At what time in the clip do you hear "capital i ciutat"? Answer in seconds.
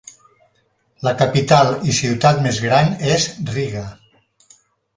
1.19-2.41